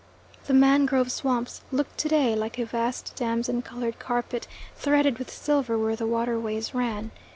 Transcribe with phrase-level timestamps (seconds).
[0.47, 5.77] The mangrove swamps looked to day like a vast damson coloured carpet threaded with silver
[5.77, 7.11] where the waterways ran.